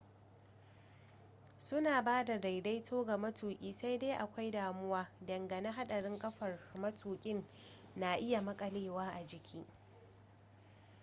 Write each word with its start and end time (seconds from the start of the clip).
su 1.57 1.81
na 1.81 2.01
ba 2.01 2.23
da 2.25 2.37
daidaito 2.39 3.03
ga 3.05 3.17
matuki 3.17 3.73
sai 3.73 3.97
dai 3.99 4.11
akwai 4.11 4.51
damuwa 4.51 5.07
dangane 5.25 5.71
hadarin 5.71 6.19
kafar 6.19 6.59
matukin 6.81 7.45
na 7.95 8.13
iya 8.17 8.41
makalewa 8.41 9.09
a 9.13 9.23
jiki 9.25 9.65